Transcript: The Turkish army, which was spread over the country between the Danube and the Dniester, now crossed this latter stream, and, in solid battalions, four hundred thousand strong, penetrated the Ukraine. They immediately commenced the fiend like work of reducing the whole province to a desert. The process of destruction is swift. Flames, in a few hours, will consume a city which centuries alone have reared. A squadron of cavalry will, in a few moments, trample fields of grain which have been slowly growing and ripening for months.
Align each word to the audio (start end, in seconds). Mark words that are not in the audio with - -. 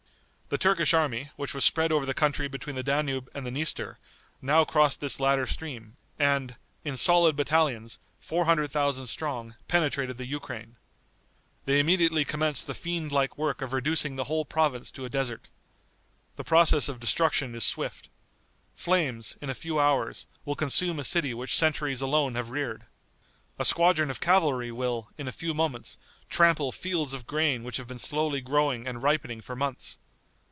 The 0.53 0.57
Turkish 0.57 0.93
army, 0.93 1.29
which 1.37 1.53
was 1.53 1.63
spread 1.63 1.93
over 1.93 2.05
the 2.05 2.13
country 2.13 2.49
between 2.49 2.75
the 2.75 2.83
Danube 2.83 3.29
and 3.33 3.45
the 3.45 3.51
Dniester, 3.51 3.99
now 4.41 4.65
crossed 4.65 4.99
this 4.99 5.17
latter 5.17 5.47
stream, 5.47 5.95
and, 6.19 6.57
in 6.83 6.97
solid 6.97 7.37
battalions, 7.37 7.99
four 8.19 8.43
hundred 8.43 8.69
thousand 8.69 9.07
strong, 9.07 9.55
penetrated 9.69 10.17
the 10.17 10.25
Ukraine. 10.27 10.75
They 11.63 11.79
immediately 11.79 12.25
commenced 12.25 12.67
the 12.67 12.73
fiend 12.73 13.13
like 13.13 13.37
work 13.37 13.61
of 13.61 13.71
reducing 13.71 14.17
the 14.17 14.25
whole 14.25 14.43
province 14.43 14.91
to 14.91 15.05
a 15.05 15.09
desert. 15.09 15.47
The 16.35 16.43
process 16.43 16.89
of 16.89 16.99
destruction 16.99 17.55
is 17.55 17.63
swift. 17.63 18.09
Flames, 18.75 19.37
in 19.39 19.49
a 19.49 19.55
few 19.55 19.79
hours, 19.79 20.25
will 20.43 20.55
consume 20.55 20.99
a 20.99 21.05
city 21.05 21.33
which 21.33 21.55
centuries 21.55 22.01
alone 22.01 22.35
have 22.35 22.49
reared. 22.49 22.87
A 23.57 23.63
squadron 23.63 24.11
of 24.11 24.19
cavalry 24.19 24.69
will, 24.69 25.07
in 25.17 25.29
a 25.29 25.31
few 25.31 25.53
moments, 25.53 25.95
trample 26.29 26.73
fields 26.73 27.13
of 27.13 27.25
grain 27.25 27.63
which 27.63 27.77
have 27.77 27.87
been 27.87 27.97
slowly 27.99 28.41
growing 28.41 28.85
and 28.85 29.01
ripening 29.01 29.39
for 29.39 29.55
months. 29.55 29.97